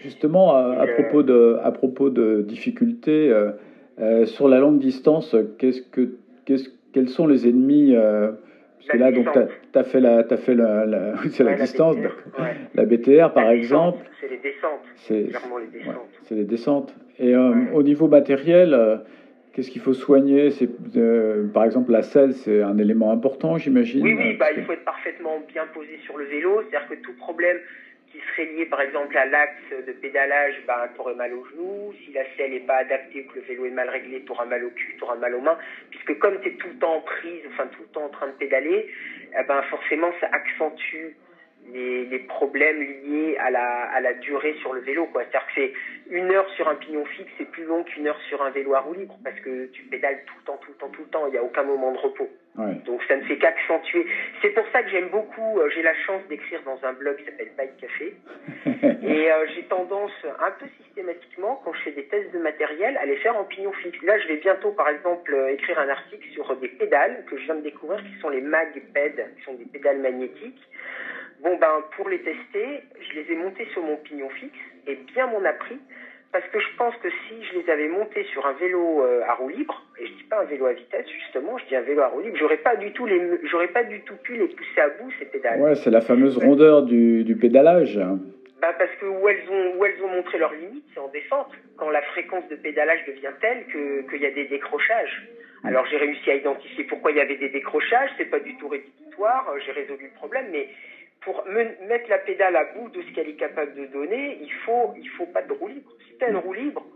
justement, 0.00 0.54
à, 0.54 0.86
propos 0.86 1.22
de, 1.22 1.58
à 1.62 1.72
propos 1.72 2.10
de 2.10 2.42
difficulté, 2.42 3.30
euh, 3.30 3.52
euh, 4.00 4.26
sur 4.26 4.48
la 4.48 4.58
longue 4.60 4.78
distance, 4.78 5.34
qu'est-ce 5.58 5.82
que, 5.82 6.16
qu'est-ce, 6.44 6.68
quels 6.92 7.08
sont 7.08 7.26
les 7.26 7.48
ennemis 7.48 7.94
euh, 7.94 8.32
Parce 8.80 8.88
que 8.88 8.96
là, 8.96 9.12
donc, 9.12 9.28
tu 9.32 9.78
as, 9.78 9.84
fait 9.84 10.00
la, 10.00 10.18
as 10.18 10.36
fait 10.36 10.54
la, 10.54 10.86
la, 10.86 11.14
c'est 11.30 11.44
la, 11.44 11.54
distance, 11.54 11.96
la 12.74 12.84
BTR 12.84 13.32
par 13.32 13.50
exemple. 13.50 13.98
C'est 14.20 14.28
les 14.28 14.38
descentes. 14.38 14.80
C'est 14.96 15.24
clairement 15.28 15.58
les 15.58 16.36
les 16.36 16.44
descentes. 16.44 16.94
Et 17.18 17.34
euh, 17.34 17.52
au 17.74 17.82
niveau 17.82 18.08
matériel, 18.08 19.02
qu'est-ce 19.52 19.70
qu'il 19.70 19.82
faut 19.82 19.92
soigner? 19.92 20.50
C'est 20.50 20.68
par 21.52 21.64
exemple 21.64 21.92
la 21.92 22.02
selle, 22.02 22.32
c'est 22.32 22.62
un 22.62 22.78
élément 22.78 23.10
important, 23.12 23.58
j'imagine. 23.58 24.02
Oui, 24.02 24.14
oui, 24.18 24.36
bah, 24.36 24.46
il 24.56 24.64
faut 24.64 24.72
être 24.72 24.84
parfaitement 24.84 25.38
bien 25.52 25.64
posé 25.74 25.98
sur 26.04 26.16
le 26.16 26.24
vélo, 26.24 26.62
c'est-à-dire 26.62 26.88
que 26.88 26.94
tout 26.94 27.12
problème 27.14 27.58
qui 28.10 28.18
serait 28.30 28.46
lié 28.46 28.66
par 28.66 28.80
exemple 28.80 29.16
à 29.16 29.24
l'axe 29.24 29.86
de 29.86 29.92
pédalage, 29.92 30.54
ben, 30.66 30.88
tu 30.94 31.00
aurais 31.00 31.14
mal 31.14 31.32
aux 31.32 31.44
genoux. 31.46 31.94
Si 32.04 32.12
la 32.12 32.24
selle 32.36 32.52
n'est 32.52 32.60
pas 32.60 32.78
adaptée 32.78 33.24
ou 33.24 33.32
que 33.32 33.36
le 33.36 33.42
vélo 33.42 33.66
est 33.66 33.70
mal 33.70 33.88
réglé, 33.88 34.22
tu 34.24 34.32
auras 34.32 34.46
mal 34.46 34.64
au 34.64 34.70
cul, 34.70 34.94
tu 34.96 35.04
auras 35.04 35.16
mal 35.16 35.34
aux 35.34 35.40
mains. 35.40 35.58
Puisque 35.90 36.18
comme 36.18 36.40
tu 36.40 36.48
es 36.48 36.52
tout 36.52 36.68
le 36.68 36.78
temps 36.78 36.96
en 36.96 37.00
prise, 37.00 37.42
enfin 37.48 37.68
tout 37.68 37.82
le 37.82 37.88
temps 37.88 38.04
en 38.04 38.08
train 38.08 38.26
de 38.26 38.32
pédaler, 38.32 38.88
eh 39.38 39.42
ben, 39.44 39.62
forcément 39.62 40.12
ça 40.20 40.28
accentue 40.32 41.16
les, 41.72 42.06
les, 42.06 42.18
problèmes 42.20 42.80
liés 42.80 43.36
à 43.38 43.50
la, 43.50 43.84
à 43.90 44.00
la 44.00 44.14
durée 44.14 44.54
sur 44.60 44.72
le 44.72 44.80
vélo. 44.80 45.08
C'est-à-dire 45.12 45.46
que 45.46 45.52
c'est 45.54 45.72
une 46.10 46.30
heure 46.32 46.48
sur 46.56 46.68
un 46.68 46.74
pignon 46.74 47.04
fixe, 47.04 47.30
c'est 47.38 47.50
plus 47.50 47.64
long 47.64 47.84
qu'une 47.84 48.08
heure 48.08 48.20
sur 48.28 48.42
un 48.42 48.50
vélo 48.50 48.74
à 48.74 48.80
roue 48.80 48.94
libre 48.94 49.16
parce 49.22 49.38
que 49.40 49.66
tu 49.66 49.82
pédales 49.84 50.24
tout 50.26 50.34
le 50.38 50.44
temps, 50.44 50.58
tout 50.62 50.70
le 50.70 50.76
temps, 50.76 50.88
tout 50.88 51.02
le 51.02 51.08
temps. 51.08 51.26
Il 51.28 51.32
n'y 51.32 51.38
a 51.38 51.44
aucun 51.44 51.62
moment 51.62 51.92
de 51.92 51.98
repos. 51.98 52.28
Donc 52.84 53.02
ça 53.08 53.16
ne 53.16 53.22
fait 53.22 53.38
qu'accentuer. 53.38 54.06
C'est 54.42 54.50
pour 54.50 54.66
ça 54.72 54.82
que 54.82 54.90
j'aime 54.90 55.08
beaucoup, 55.08 55.58
euh, 55.58 55.68
j'ai 55.74 55.82
la 55.82 55.94
chance 56.06 56.22
d'écrire 56.28 56.60
dans 56.64 56.78
un 56.84 56.92
blog 56.92 57.16
qui 57.16 57.24
s'appelle 57.24 57.50
Bike 57.56 57.76
Café. 57.78 58.14
et 59.02 59.32
euh, 59.32 59.46
j'ai 59.54 59.62
tendance 59.64 60.12
un 60.24 60.50
peu 60.52 60.66
systématiquement, 60.82 61.60
quand 61.64 61.72
je 61.74 61.80
fais 61.82 61.92
des 61.92 62.04
tests 62.04 62.32
de 62.32 62.38
matériel, 62.38 62.96
à 62.98 63.06
les 63.06 63.16
faire 63.16 63.36
en 63.36 63.44
pignon 63.44 63.72
fixe. 63.72 64.00
Là, 64.02 64.18
je 64.18 64.28
vais 64.28 64.36
bientôt, 64.36 64.72
par 64.72 64.88
exemple, 64.88 65.34
euh, 65.34 65.52
écrire 65.52 65.78
un 65.78 65.88
article 65.88 66.26
sur 66.32 66.54
des 66.56 66.68
pédales 66.68 67.24
que 67.28 67.36
je 67.36 67.44
viens 67.44 67.56
de 67.56 67.62
découvrir, 67.62 68.02
qui 68.02 68.20
sont 68.20 68.28
les 68.28 68.40
MagPed, 68.40 69.34
qui 69.36 69.44
sont 69.44 69.54
des 69.54 69.66
pédales 69.66 69.98
magnétiques. 69.98 70.62
Bon, 71.42 71.56
ben, 71.56 71.84
pour 71.96 72.08
les 72.08 72.20
tester, 72.20 72.82
je 73.00 73.18
les 73.18 73.32
ai 73.32 73.36
montées 73.36 73.66
sur 73.72 73.82
mon 73.82 73.96
pignon 73.96 74.28
fixe 74.28 74.58
et 74.86 74.96
bien 74.96 75.26
m'en 75.26 75.42
a 75.44 75.52
pris 75.54 75.78
parce 76.32 76.46
que 76.48 76.60
je 76.60 76.76
pense 76.76 76.94
que 76.96 77.08
si 77.10 77.44
je 77.44 77.58
les 77.58 77.70
avais 77.70 77.88
montés 77.88 78.24
sur 78.24 78.46
un 78.46 78.52
vélo 78.52 79.02
à 79.26 79.34
roue 79.34 79.48
libre, 79.48 79.82
et 80.00 80.06
je 80.06 80.12
dis 80.12 80.24
pas 80.24 80.40
un 80.40 80.44
vélo 80.44 80.66
à 80.66 80.72
vitesse 80.72 81.06
justement, 81.08 81.58
je 81.58 81.66
dis 81.66 81.76
un 81.76 81.82
vélo 81.82 82.00
à 82.00 82.08
roue 82.08 82.20
libre, 82.20 82.36
j'aurais 82.36 82.56
pas 82.58 82.76
du 82.76 82.92
tout 82.92 83.06
les, 83.06 83.20
j'aurais 83.44 83.68
pas 83.68 83.84
du 83.84 84.00
tout 84.00 84.16
pu 84.16 84.34
les 84.36 84.48
pousser 84.48 84.80
à 84.80 84.88
bout 84.88 85.10
ces 85.18 85.26
pédales. 85.26 85.60
Ouais, 85.60 85.74
c'est 85.74 85.90
la 85.90 86.00
fameuse 86.00 86.38
rondeur 86.38 86.82
du, 86.82 87.24
du 87.24 87.36
pédalage. 87.36 88.00
Bah 88.60 88.74
parce 88.78 88.94
que 89.00 89.06
où 89.06 89.28
elles 89.28 89.48
ont 89.50 89.78
où 89.78 89.84
elles 89.84 90.02
ont 90.02 90.08
montré 90.08 90.38
leurs 90.38 90.52
limites, 90.52 90.84
c'est 90.92 91.00
en 91.00 91.08
descente, 91.08 91.50
quand 91.76 91.88
la 91.90 92.02
fréquence 92.02 92.46
de 92.48 92.56
pédalage 92.56 93.04
devient 93.06 93.32
telle 93.40 93.64
que 93.66 94.10
qu'il 94.10 94.20
y 94.20 94.26
a 94.26 94.30
des 94.30 94.44
décrochages. 94.44 95.28
Alors 95.64 95.86
j'ai 95.86 95.98
réussi 95.98 96.30
à 96.30 96.34
identifier 96.36 96.84
pourquoi 96.84 97.10
il 97.10 97.18
y 97.18 97.20
avait 97.20 97.36
des 97.36 97.50
décrochages, 97.50 98.10
c'est 98.16 98.30
pas 98.30 98.40
du 98.40 98.56
tout 98.56 98.68
rédhibitoire, 98.68 99.46
j'ai 99.64 99.72
résolu 99.72 100.04
le 100.04 100.18
problème, 100.18 100.46
mais 100.50 100.68
pour 101.20 101.44
mettre 101.86 102.08
la 102.08 102.18
pédale 102.18 102.56
à 102.56 102.64
bout 102.64 102.88
de 102.88 103.02
ce 103.02 103.12
qu'elle 103.12 103.28
est 103.28 103.34
capable 103.34 103.74
de 103.74 103.84
donner, 103.86 104.38
il 104.40 104.52
faut, 104.64 104.94
il 104.96 105.08
faut 105.10 105.26
pas 105.26 105.42
de 105.42 105.52
roue 105.52 105.68
libre. 105.68 105.90
Si 106.06 106.16
tu 106.16 106.24
as 106.24 106.30
une 106.30 106.38
roue 106.38 106.54
libre, 106.54 106.86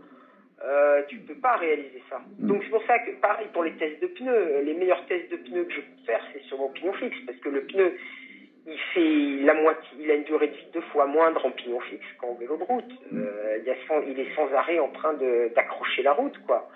euh, 0.65 1.03
tu 1.07 1.17
peux 1.17 1.35
pas 1.35 1.57
réaliser 1.57 2.01
ça. 2.09 2.19
Mm. 2.39 2.47
Donc 2.47 2.63
c'est 2.63 2.69
pour 2.69 2.83
ça 2.85 2.97
que 2.99 3.11
pareil 3.21 3.47
pour 3.53 3.63
les 3.63 3.73
tests 3.73 4.01
de 4.01 4.07
pneus, 4.07 4.61
les 4.63 4.73
meilleurs 4.73 5.05
tests 5.05 5.31
de 5.31 5.37
pneus 5.37 5.65
que 5.65 5.73
je 5.73 5.81
peux 5.81 6.05
faire, 6.05 6.21
c'est 6.33 6.41
sur 6.43 6.57
mon 6.57 6.69
pignon 6.69 6.93
fixe, 6.93 7.17
parce 7.25 7.37
que 7.39 7.49
le 7.49 7.61
pneu, 7.61 7.93
il 8.67 8.79
fait 8.93 9.45
la 9.45 9.53
moitié, 9.53 9.89
il 9.99 10.09
a 10.09 10.15
une 10.15 10.23
durée 10.23 10.47
de 10.47 10.53
vie 10.53 10.67
deux 10.73 10.81
fois 10.81 11.05
moindre 11.05 11.45
en 11.45 11.51
pignon 11.51 11.79
fixe 11.81 12.05
qu'en 12.19 12.33
vélo 12.33 12.57
de 12.57 12.63
route. 12.63 12.91
Euh, 13.13 13.59
il, 13.59 13.67
y 13.67 14.11
il 14.11 14.19
est 14.19 14.35
sans 14.35 14.51
arrêt 14.53 14.79
en 14.79 14.89
train 14.89 15.13
d'accrocher 15.55 16.01
la 16.01 16.13
route, 16.13 16.37
quoi. 16.47 16.69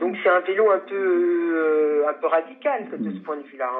Donc 0.00 0.16
c'est 0.22 0.28
un 0.28 0.40
vélo 0.40 0.70
un 0.70 0.80
peu, 0.88 0.94
euh, 0.94 2.08
un 2.08 2.14
peu 2.14 2.26
radical 2.26 2.84
de 2.98 3.10
ce 3.10 3.18
point 3.20 3.36
de 3.36 3.42
vue-là. 3.42 3.70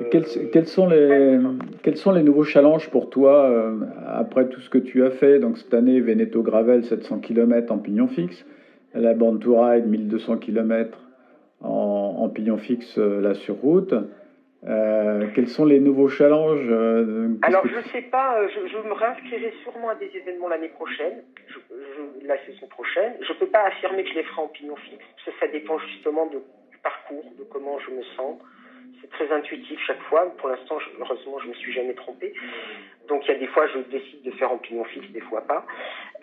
Euh, 0.00 0.04
quels, 0.52 0.66
sont 0.66 0.88
les, 0.88 1.38
quels 1.82 1.96
sont 1.96 2.12
les 2.12 2.22
nouveaux 2.22 2.44
challenges 2.44 2.88
pour 2.90 3.10
toi 3.10 3.44
euh, 3.44 3.72
après 4.06 4.48
tout 4.48 4.60
ce 4.60 4.70
que 4.70 4.78
tu 4.78 5.04
as 5.04 5.10
fait? 5.10 5.40
Donc 5.40 5.58
cette 5.58 5.74
année, 5.74 6.00
Veneto 6.00 6.42
Gravel 6.42 6.84
700 6.84 7.18
km 7.18 7.72
en 7.72 7.78
pignon 7.78 8.06
fixe, 8.06 8.46
la 8.94 9.14
Born 9.14 9.40
to 9.40 9.60
Ride 9.60 9.86
1200 9.86 10.36
km 10.36 10.96
en, 11.60 12.16
en 12.20 12.28
pignon 12.28 12.56
fixe 12.56 12.96
là 12.96 13.34
sur 13.34 13.56
route. 13.56 13.94
Euh, 14.66 15.26
quels 15.34 15.48
sont 15.48 15.66
les 15.66 15.78
nouveaux 15.78 16.08
challenges 16.08 16.66
euh, 16.70 17.36
Alors, 17.42 17.66
je 17.66 17.76
ne 17.76 17.82
sais 17.92 18.02
pas, 18.02 18.38
euh, 18.38 18.48
je, 18.48 18.66
je, 18.68 18.78
me 18.78 18.94
réinscrirai 18.94 19.52
sûrement 19.62 19.90
à 19.90 19.94
des 19.94 20.10
événements 20.14 20.48
l'année 20.48 20.70
prochaine, 20.70 21.22
je, 21.48 21.58
la 22.26 22.38
saison 22.46 22.66
prochaine. 22.68 23.12
Je 23.20 23.32
ne 23.32 23.38
peux 23.38 23.48
pas 23.48 23.64
affirmer 23.66 24.04
que 24.04 24.10
je 24.10 24.14
les 24.14 24.22
ferai 24.22 24.40
en 24.40 24.48
pignon 24.48 24.76
fixe, 24.76 25.04
ça, 25.24 25.32
ça 25.38 25.48
dépend 25.48 25.78
justement 25.78 26.26
de, 26.26 26.38
du 26.70 26.78
parcours, 26.82 27.24
de 27.38 27.44
comment 27.44 27.78
je 27.80 27.90
me 27.90 28.02
sens. 28.16 28.40
C'est 29.02 29.10
très 29.10 29.30
intuitif 29.30 29.78
chaque 29.86 30.00
fois. 30.04 30.32
Pour 30.38 30.48
l'instant, 30.48 30.78
heureusement, 30.98 31.38
je 31.40 31.44
ne 31.44 31.50
me 31.50 31.54
suis 31.56 31.72
jamais 31.72 31.92
trompé. 31.92 32.32
Donc, 33.08 33.26
il 33.26 33.32
y 33.32 33.34
a 33.34 33.38
des 33.38 33.48
fois, 33.48 33.66
je 33.66 33.80
décide 33.90 34.22
de 34.22 34.30
faire 34.30 34.50
en 34.50 34.56
pignon 34.56 34.84
fixe, 34.84 35.10
des 35.10 35.20
fois 35.20 35.42
pas. 35.42 35.66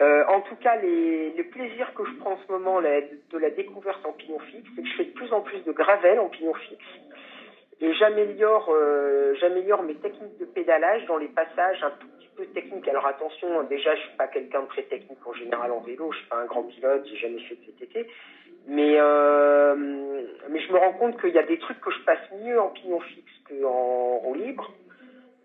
Euh, 0.01 0.23
en 0.29 0.41
tout 0.41 0.55
cas, 0.55 0.77
les, 0.77 1.29
les 1.29 1.43
plaisirs 1.43 1.93
que 1.93 2.03
je 2.05 2.11
prends 2.13 2.31
en 2.31 2.39
ce 2.47 2.51
moment 2.51 2.79
la, 2.79 3.01
de 3.01 3.37
la 3.37 3.51
découverte 3.51 4.03
en 4.03 4.13
pignon 4.13 4.39
fixe, 4.39 4.67
c'est 4.75 4.81
que 4.81 4.87
je 4.87 4.95
fais 4.95 5.05
de 5.05 5.11
plus 5.11 5.31
en 5.31 5.41
plus 5.41 5.63
de 5.63 5.71
gravel 5.71 6.19
en 6.19 6.29
pignon 6.29 6.55
fixe 6.55 6.83
et 7.81 7.93
j'améliore 7.95 8.69
euh, 8.69 9.33
j'améliore 9.39 9.83
mes 9.83 9.95
techniques 9.95 10.37
de 10.39 10.45
pédalage 10.45 11.05
dans 11.07 11.17
les 11.17 11.27
passages 11.27 11.83
un 11.83 11.91
tout 11.91 12.07
petit 12.17 12.29
peu 12.35 12.45
techniques. 12.47 12.87
Alors 12.87 13.05
attention, 13.07 13.63
déjà 13.63 13.95
je 13.95 14.01
suis 14.01 14.17
pas 14.17 14.27
quelqu'un 14.27 14.61
de 14.61 14.67
très 14.67 14.83
technique 14.83 15.25
en 15.25 15.33
général 15.33 15.71
en 15.71 15.79
vélo, 15.79 16.11
je 16.11 16.17
suis 16.19 16.27
pas 16.27 16.37
un 16.37 16.45
grand 16.45 16.63
pilote, 16.63 17.05
j'ai 17.07 17.17
jamais 17.17 17.41
fait 17.41 17.55
de 17.55 17.61
VTT, 17.61 18.07
mais 18.67 18.95
euh, 18.97 19.75
mais 20.49 20.59
je 20.59 20.71
me 20.71 20.77
rends 20.77 20.93
compte 20.93 21.19
qu'il 21.19 21.31
y 21.31 21.39
a 21.39 21.43
des 21.43 21.57
trucs 21.57 21.81
que 21.81 21.91
je 21.91 21.99
passe 22.05 22.31
mieux 22.43 22.59
en 22.59 22.69
pignon 22.69 22.99
fixe 22.99 23.31
qu'en 23.49 24.17
roue 24.17 24.35
libre 24.35 24.71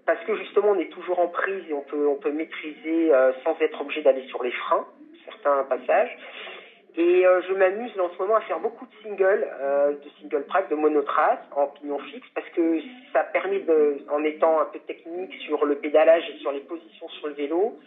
parce 0.05 0.23
que 0.25 0.37
justement 0.37 0.69
on 0.71 0.79
est 0.79 0.93
toujours 0.93 1.19
en 1.19 1.29
prise 1.29 1.65
et 1.69 1.73
on 1.73 1.83
peut 1.83 2.07
on 2.07 2.17
peut 2.17 2.33
maîtriser 2.33 3.15
euh, 3.15 3.33
sans 3.45 3.57
être 3.61 3.81
obligé 3.81 4.03
d'aller 4.03 4.27
sur 4.29 4.43
les 4.43 4.53
freins 4.53 4.87
certains 5.27 5.65
passages. 5.65 6.17
Et 6.99 7.27
euh, 7.27 7.43
je 7.47 7.53
m'amuse 7.53 7.93
en 8.01 8.09
ce 8.11 8.19
moment 8.19 8.37
à 8.37 8.41
faire 8.43 8.59
beaucoup 8.59 8.87
de 8.87 8.93
singles, 9.03 9.47
euh, 9.61 9.93
de 9.93 10.09
single 10.19 10.47
track, 10.47 10.71
de 10.71 10.77
monotrace 10.77 11.41
en 11.55 11.67
pignon 11.67 11.99
fixe, 11.99 12.27
parce 12.35 12.49
que 12.51 12.81
ça 13.13 13.23
permet, 13.25 13.61
de, 13.61 13.99
en 14.11 14.25
étant 14.25 14.61
un 14.61 14.65
peu 14.67 14.79
technique 14.79 15.35
sur 15.43 15.67
le 15.67 15.75
pédalage 15.77 16.25
et 16.31 16.39
sur 16.39 16.53
les 16.53 16.61
positions 16.61 17.09
sur 17.09 17.29
le 17.29 17.35
vélo, 17.35 17.79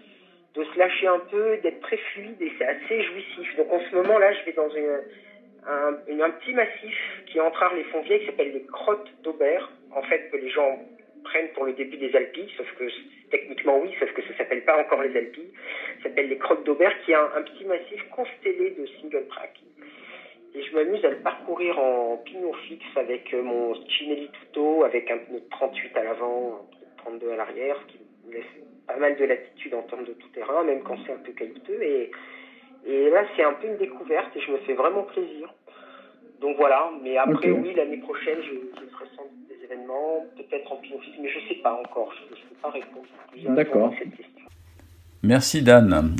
de 0.54 0.64
se 0.64 0.78
lâcher 0.78 1.08
un 1.08 1.20
peu, 1.20 1.58
d'être 1.58 1.82
très 1.82 1.98
fluide 1.98 2.40
et 2.40 2.52
c'est 2.60 2.66
assez 2.66 3.02
jouissif. 3.02 3.56
Donc 3.58 3.72
en 3.72 3.80
ce 3.80 3.96
moment 3.96 4.20
là, 4.20 4.32
je 4.34 4.46
vais 4.46 4.54
dans 4.54 4.70
un, 4.70 6.30
petit 6.32 6.54
massif 6.54 6.96
qui 7.26 7.40
est 7.40 7.42
entre 7.42 7.64
Arles-les-Fontvieilles 7.64 8.20
qui 8.20 8.26
s'appelle 8.28 8.54
les 8.54 8.66
Crottes 8.66 9.10
d'Aubert. 9.24 9.72
En 9.96 10.04
fait, 10.04 10.30
que 10.32 10.38
les 10.38 10.50
gens 10.50 10.80
prennent 11.30 11.50
pour 11.54 11.66
le 11.66 11.74
début 11.74 11.98
des 11.98 12.16
Alpilles, 12.16 12.52
sauf 12.58 12.68
que 12.78 12.86
techniquement 13.30 13.80
oui, 13.80 13.94
sauf 14.00 14.12
que 14.14 14.22
ça 14.24 14.38
s'appelle 14.38 14.64
pas 14.66 14.80
encore 14.80 15.04
les 15.04 15.16
Alpilles. 15.16 15.52
Ça 15.98 16.10
s'appelle 16.10 16.30
les 16.30 16.38
Crottes 16.38 16.64
d'Aubert, 16.66 16.94
qui 17.04 17.12
est 17.12 17.16
un, 17.16 17.42
petit 17.44 17.66
massif 17.66 18.04
constellé 18.10 18.72
de 18.72 18.86
single 19.00 19.28
track. 19.28 19.60
Et 20.56 20.64
je 20.64 20.76
m'amuse 20.76 21.04
à 21.06 21.10
le 21.10 21.18
parcourir 21.18 21.78
en 21.78 22.18
pignon 22.18 22.54
fixe 22.54 22.98
avec 22.98 23.32
euh, 23.34 23.44
mon 23.44 23.76
Cinelli 23.86 24.30
Tuto, 24.32 24.84
avec 24.84 25.12
un 25.12 25.20
pneu 25.20 25.40
de 25.40 25.50
38 25.52 25.98
à 25.98 26.04
l'avant, 26.04 26.68
un 27.06 27.10
pneu 27.12 27.20
de 27.20 27.28
32 27.28 27.32
à 27.32 27.36
l'arrière, 27.36 27.78
ce 27.86 27.92
qui 27.92 28.00
me 28.28 28.34
laisse 28.34 28.46
pas 28.88 28.98
mal 28.98 29.16
de 29.16 29.26
latitude 29.26 29.76
en 29.76 29.84
termes 29.84 30.06
de 30.06 30.14
tout 30.14 30.30
terrain, 30.30 30.64
même 30.64 30.82
quand 30.82 30.98
c'est 31.06 31.14
un 31.14 31.18
peu 31.18 31.32
caillouteux. 31.34 31.82
Et, 31.84 32.12
et 32.88 33.10
là, 33.12 33.24
c'est 33.36 33.44
un 33.44 33.54
peu 33.54 33.68
une 33.68 33.78
découverte 33.78 34.36
et 34.36 34.42
je 34.42 34.52
me 34.52 34.58
fais 34.60 34.74
vraiment 34.74 35.04
plaisir. 35.04 35.54
Donc 36.42 36.58
voilà, 36.58 36.92
mais 37.04 37.18
après, 37.18 37.52
oui, 37.52 37.74
l'année 37.76 37.98
prochaine, 37.98 38.40
je, 38.42 38.82
je 38.82 38.86
ferai 38.90 39.06
sans 39.16 39.24
doute 39.24 39.48
des 39.50 39.59
événements, 39.70 40.26
peut-être 40.36 40.72
en 40.72 40.78
pignon 40.78 41.00
fixe, 41.00 41.18
mais 41.22 41.30
je 41.30 41.40
ne 41.40 41.48
sais 41.50 41.62
pas 41.62 41.74
encore, 41.74 42.12
je 42.16 42.34
ne 42.34 42.50
peux 42.50 42.56
pas 42.62 42.72
répondre 42.72 43.56
D'accord. 43.56 43.88
à 43.94 43.98
cette 43.98 44.16
question. 44.16 44.46
Merci 45.24 45.62
Dan. 45.62 46.16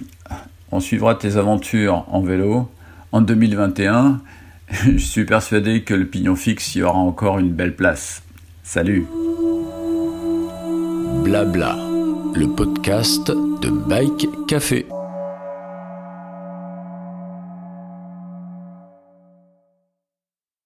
On 0.72 0.80
suivra 0.80 1.16
tes 1.16 1.38
aventures 1.38 2.06
en 2.10 2.22
vélo 2.22 2.70
en 3.12 3.22
2021. 3.22 4.22
Je 4.72 4.98
suis 4.98 5.26
persuadé 5.26 5.84
que 5.84 5.96
le 5.96 6.06
pignon 6.06 6.36
fixe 6.36 6.76
y 6.76 6.84
aura 6.84 7.00
encore 7.00 7.40
une 7.40 7.52
belle 7.52 7.76
place. 7.76 8.22
Salut. 8.62 9.08
Blabla, 11.24 11.76
le 12.36 12.56
podcast 12.56 13.32
de 13.32 13.70
Bike 13.70 14.28
Café. 14.48 14.86